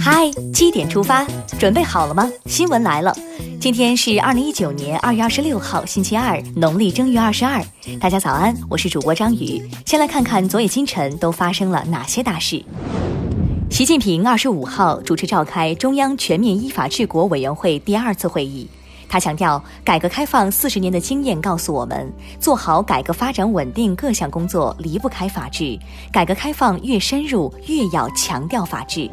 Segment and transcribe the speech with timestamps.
[0.00, 1.24] 嗨，七点出发，
[1.60, 2.28] 准备好了吗？
[2.46, 3.16] 新闻来了，
[3.60, 7.64] 今天是二零一九年二月二十六号，星期二，农历正月二十二。
[8.00, 9.62] 大家早安，我是主播张宇。
[9.86, 12.64] 先来看看昨夜今晨都发生了哪些大事。
[13.70, 18.68] 习近平二十五号主持召开中央全面依法治国委员会第二次会议。
[19.08, 25.78] 他强调，改革开放四十年的经验告诉我们，做好改革发展稳定各项工作离不开法治。
[26.12, 29.08] 改革开放越深入，越要强调法治。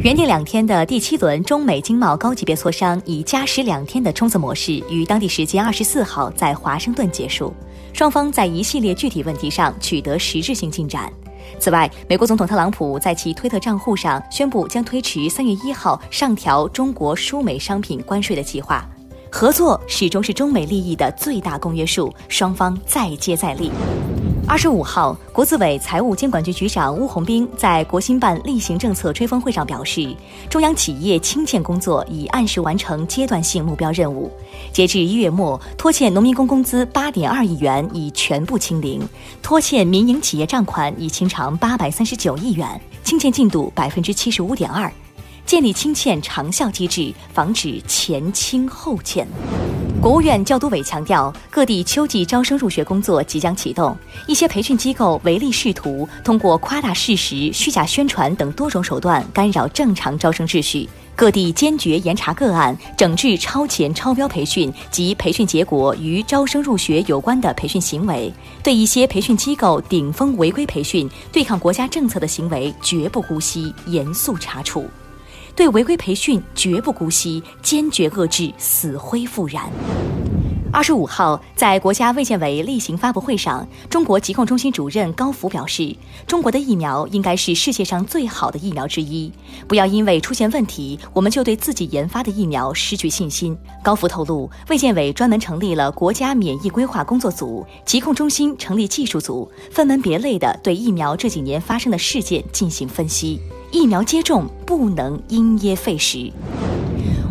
[0.00, 7.52] 原定两天的第七轮中美经贸高级别磋商，以加时两天的冲刺模式，于当地时间二十四号在华盛顿结束。
[7.94, 11.10] 双方在一系列具体问题上取得实质性进展。
[11.58, 18.86] 此外，美国总统特朗普在其推特账户上宣布将推迟三月一号上调中国输美商品关税的计划。
[19.30, 23.70] 合作始终是中美利益的最大公约数，双方再接再厉。
[24.46, 30.16] 二十五号，国资委财务监管局局长邬宏斌在国新办例行政策吹风会上表示，
[30.48, 34.32] 中央企业清欠工作已按时完成阶段性目标任务。
[34.72, 39.06] 截至一月末，拖欠农民工工资八点二亿元已全部清零，
[39.42, 44.90] 拖欠民营企业账款已清偿八百三十九亿元，清欠进度百分之七十五点二。
[45.48, 49.26] 建立清欠长效机制，防止前清后欠。
[49.98, 53.96] 国务院教督委强调，各地秋季招生入学工作即将启动，
[54.26, 60.86] 一些培训机构唯利是图，通过夸大事实、虚假宣传等多种手段干扰正常招生秩序。
[61.16, 68.30] 各地坚决严查个案，整治超前超标培训及培训结果与招生入学有关的培训行为。
[68.62, 74.86] 对一些培训机构顶风违规培训、对抗国家政策的行为，绝不姑息，严肃查处。
[75.58, 79.68] 对违规培训绝不姑息，坚决遏制死灰复燃。
[80.72, 85.92] 二十五号，在国家卫健委例行发布会上，中国疾控中心主任高福表示，
[86.28, 89.32] 中国的疫苗应该是世界上最好的疫苗之一，
[89.66, 93.58] 不要因为出现问题，我们就对自己研发的疫苗失去信心。
[93.82, 103.40] 高福透露，卫健委专门成立了国家免疫规划工作组，疾控中心成立技术组，分门别类地对疫苗这几年发生的事件进行分析。
[103.70, 106.32] 疫苗接种不能因噎废食。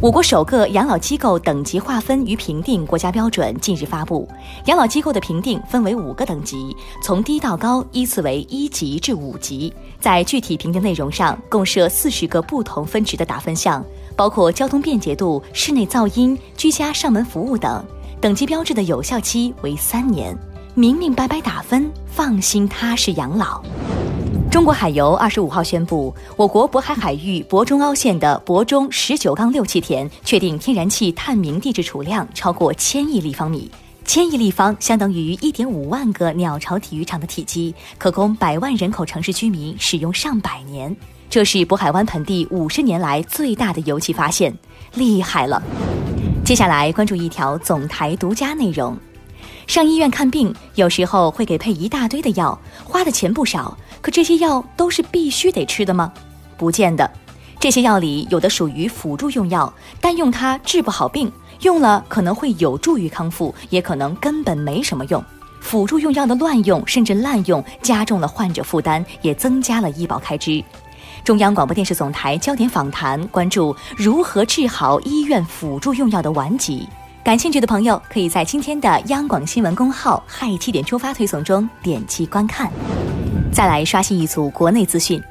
[0.00, 4.28] 我国首个养老机构等级划分与评定国家标准近日发布，
[4.66, 9.72] 养老机构的评定分为五个等级，从低到高依次为一级至五级。
[10.00, 13.82] 在具体评定内容上，共设四十个不同分值的打分项，
[14.14, 17.82] 包括交通便捷度、室内噪音、居家上门服务等。
[18.20, 20.36] 等级标志的有效期为三年，
[20.74, 23.62] 明明白白打分，放心踏实养老。
[24.54, 33.68] 中国海油二十五号宣布，我国渤海海域渤中凹陷的渤中十九杠六气田确定天然气探明地质储量超过千亿立方米，
[34.04, 40.96] 千亿立方相当于一点五万个鸟巢体育场的体积，可供百万人口城市居民使用上百年。
[41.28, 44.56] 这是渤海湾盆地五十年来最大的油气发现，
[44.94, 45.60] 厉害了！
[46.44, 48.96] 接下来关注一条总台独家内容。
[49.66, 53.76] 上医院看病，有时候会给配一大堆的药，花的钱不少。
[54.00, 56.12] 可这些药都是必须得吃的吗？
[56.56, 57.10] 不见得。
[57.58, 65.24] 这些药里有的属于辅助用药，单用它治不好病，用了可能会有助于康复，也可能根本没什么用。
[65.60, 70.62] 辅助用药的乱用甚至滥用，加重了患者负担，也增加了医保开支。
[71.24, 76.86] 中央广播电视总台焦点访谈关注如何治好医院辅助用药的顽疾。
[77.24, 82.70] 感兴趣的朋友可以在今天的央广新闻公号“嗨七点出发”推送中点击观看。
[83.50, 85.22] 再来刷新一组国内资讯：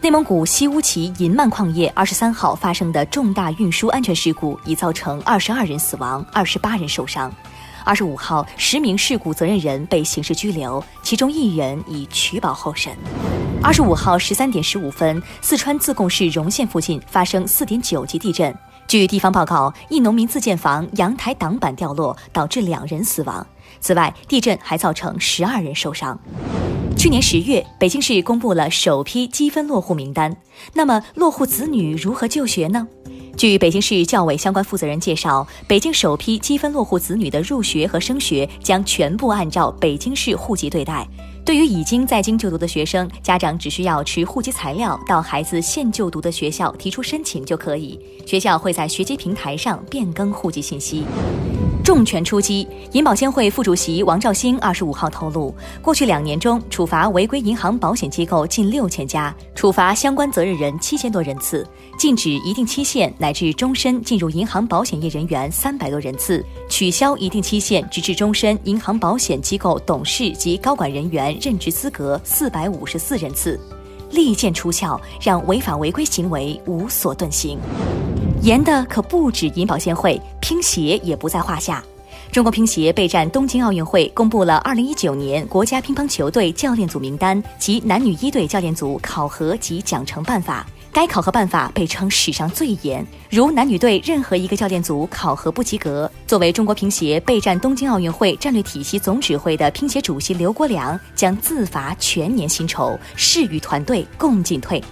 [0.00, 7.30] 内蒙古西乌旗银曼矿业二十三号发生的重大运输安全事故，已造成二十二人死亡，二十八人受伤。
[7.84, 12.96] 二十五号，十名事故责任人被刑事拘留，其中一人已取保候审。
[13.64, 18.52] 二十五号十三点十五分，四川自贡市荣县附近发生四点九级地震。
[18.88, 23.46] 据地方报告，一农民自建房阳台挡板掉落，导致两人死亡。
[23.80, 26.18] 此外，地震还造成十二人受伤。
[26.96, 30.36] 去年十月，北京市公布了首批积分落户名单。
[30.72, 32.88] 那么，落户子女如何就学呢？
[33.36, 41.08] 据北京市教委相关负责人介绍，北京首批积分落户子女的入学和升学将全部按照北京市户籍对待。
[41.44, 51.04] 对于已经在京就读的学生，家长只需要持户籍材料到孩子现就读的学校提出申请就可以，学校会在学籍平台上变更户籍信息。
[51.84, 55.52] 重拳出击，银保监会副主席王兆兴二十五号透露，
[55.82, 61.66] 过去两年中处罚违规银行保险机构近六千家，处罚相关责任人七千多人次，
[61.98, 73.58] 禁止一定期限乃至终身进入银行保险业人员三百多人次，取消一定期限直至终身银行保险机构董事及高管人员任职资格四百五十四人次。
[74.12, 77.58] 利剑出鞘，让违法违规行为无所遁形。
[78.42, 81.80] 严的可不止银保监会，乒协也不在话下。
[82.32, 90.66] 中国乒协备战东京奥运会，公布了2019年国家乒乓球队教练组名单及男女一队教练组考核及奖惩办法。
[90.92, 104.82] 该考核办法被称史上最严，如男女队任何一个教练组考核不及格，作为中国乒协备战东京奥运会战略体系总指挥的乒协主席刘国梁将自罚全年薪酬，誓与团队共进退。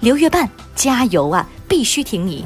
[0.00, 1.48] 刘月半，加油啊！
[1.68, 2.44] 必须挺你。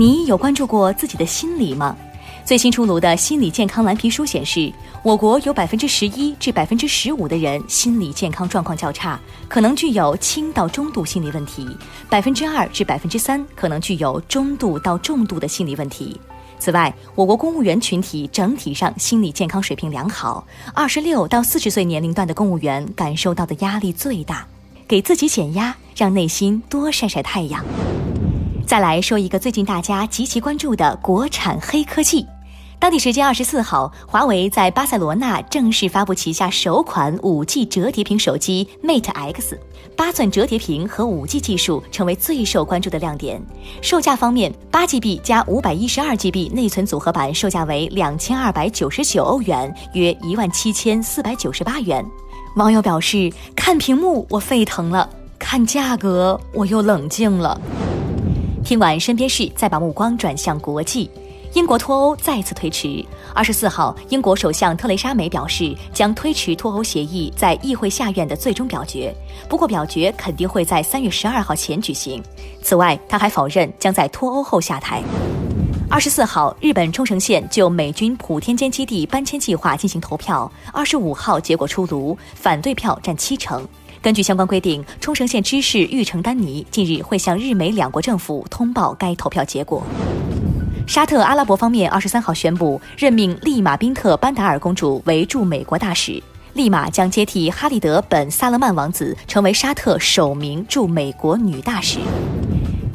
[0.00, 1.94] 你有关注过自己的心理吗？
[2.42, 11.66] 最新出炉的心理健康蓝皮书显示，我国有百分之十一至百分之十五的人心理健康状况较差，可能具有轻到中度心理问题；
[12.08, 16.18] 百分之二至百分之三可能具有中度到重度的心理问题。
[16.58, 24.46] 此外，我国公务员群体整体上心理健康水平良好，二十六到四十岁年龄段的公务员感受到的压力最大，
[24.88, 27.62] 给自己减压，让内心多晒晒太阳。
[28.70, 32.24] 再来说一个最近大家极其关注的国产黑科技。
[32.78, 39.58] 当地时间二十四号，华为在巴塞罗那正式发布旗下首款五 G 折叠屏手机 Mate X。
[39.96, 43.42] 八寸折叠屏和五 G 技术成为最受关注的亮点。
[43.82, 52.06] 售价方面，八 GB 加五百一十二 GB 内存组合版售价为两千二百九十九欧元，约一万七千四百九十八元。
[52.54, 57.60] 网友表示：看屏幕我沸腾了，看价格我又冷静了。
[58.64, 61.10] 听完身边事，再把目光转向国际。
[61.54, 63.04] 英国脱欧再次推迟。
[63.34, 69.12] 二十四号，英国首相特蕾莎梅表示将推迟脱欧协议在议会下院的最终表决，
[69.48, 72.22] 不过表决肯定会在三月十二号前举行。
[72.62, 75.02] 此外，他还否认将在脱欧后下台。
[75.88, 80.50] 二十四号，日本冲绳县就美军普天间基地搬迁计划进行投票。
[80.72, 83.66] 二十五号，结果出炉，反对票占七成。
[84.02, 89.82] 根据相关规定，冲绳县知事玉城丹尼近日会向日美两国政府通报该投票结果。
[90.86, 96.20] 沙特阿拉伯方面二十三号宣布任命利马宾特班达尔公主为驻美国大使，
[96.54, 101.98] 利马将接替哈利德本萨勒曼王子，成为沙特首名驻美国女大使。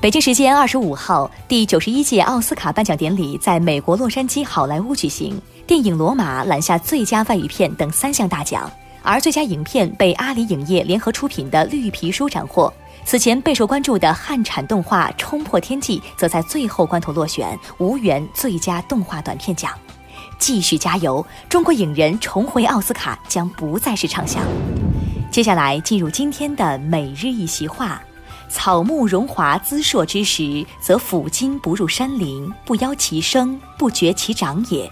[0.02, 8.69] 北京时间二十五号，第九十一届奥斯卡颁奖典礼在美国洛杉矶好莱坞举行，电影《罗马》揽下最佳外语片等三项大奖，
[9.06, 12.74] 而最佳影片被阿里影业联合出品的《绿皮书》斩获。
[13.06, 19.72] 此前备受关注的汉产动画《冲破天际》则在最后关头落选，无缘最佳动画短片奖。
[20.40, 24.42] 继续加油，中国影人重回奥斯卡将不再是畅想。
[25.30, 28.02] 接下来进入今天的每日一席话：
[28.50, 34.92] 草木荣华姿硕之时，则斧金不入山林，不邀其生，不绝其长也。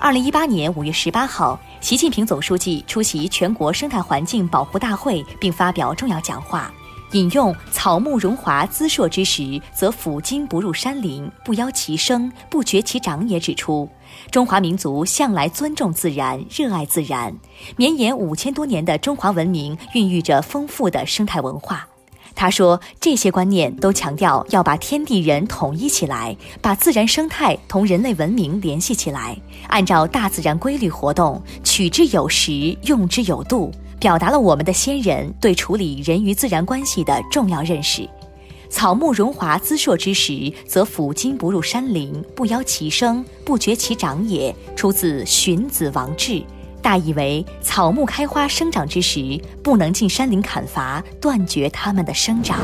[0.00, 6.72] 二零一八年五月十八号，习近平总书记出席全国生态环境保护大会，并发表重要讲话。
[7.12, 13.88] 引用“草木荣华滋硕之时，则斧金不入山林，不邀其生，不绝其长也”，指出
[14.30, 17.34] 中华民族向来尊重自然，热爱自然，
[17.76, 21.88] 绵延五千多年的中华文明孕育着丰富的生态文化。
[22.38, 29.36] 他说，这些观念都强调要把天地人统一起来，把自然生态同人类文明联系起来，
[29.66, 32.52] 按照大自然规律活动，取之有时，
[32.84, 33.72] 用之有度。
[33.98, 38.08] 表达了我们的先人对处理人与自然关系的重要认识。
[38.70, 44.54] 草木荣华姿硕之时，则斧金不入山林，不邀其生，不绝其长也。
[44.76, 46.32] 出自《荀子·王志》，
[46.82, 52.58] 大意为：草木开花生长之时，不能进山林砍伐，断绝它们的生长。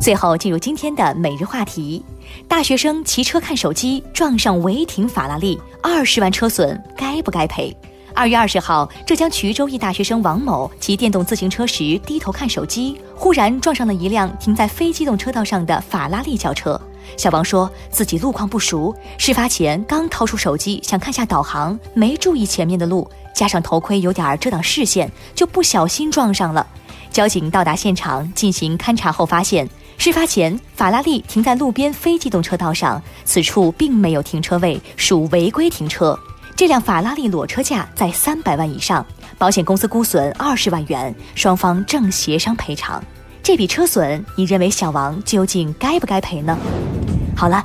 [0.00, 2.02] 最后进入今天的每日话题：
[2.48, 7.76] 大学生骑车看手机撞上违停法拉利，二十万车损，该不该赔？
[8.14, 16.80] 二月二十号，浙江衢州一大学生王某骑电动自行车时低头看手机，忽然撞上了一辆停在非机动车道上的法拉利轿车。
[17.16, 26.66] 小王说自己路况不熟，事发前刚掏出手机想看下导航，没注意前面的路，加上头盔有点遮挡视线，就不小心撞上了。
[27.10, 29.68] 交警到达现场进行勘查后发现，
[29.98, 36.18] 事发前法拉利停在路边非机动车道上，此处并没有停车位，属违规停车。
[36.54, 39.04] 这辆法拉利裸车价在三百万以上，
[39.38, 43.02] 保险公司估损二十万元，双方正协商赔偿。
[43.42, 46.56] 这笔车损，你认为小王究竟该不该赔呢？
[47.34, 47.64] 好了，